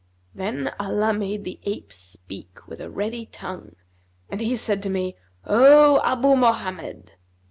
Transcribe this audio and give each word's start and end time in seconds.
Then 0.33 0.73
Allah 0.79 1.13
made 1.13 1.43
the 1.43 1.59
ape 1.61 1.93
speak 1.93 2.67
with 2.67 2.81
a 2.81 2.89
ready 2.89 3.27
tongue, 3.27 3.75
and 4.31 4.41
he 4.41 4.55
said 4.55 4.81
to 4.81 4.89
me, 4.89 5.15
'O 5.45 6.01
Abu 6.03 6.35
Mohammed!' 6.35 7.11